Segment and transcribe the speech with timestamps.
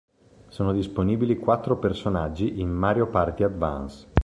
[0.47, 4.07] Sono disponibili quattro personaggi in "Mario Party Advance".